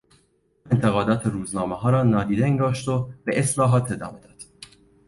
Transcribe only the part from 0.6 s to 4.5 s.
او انتقادات روزنامهها را نادیده انگاشت و به اصلاحات ادامه داد.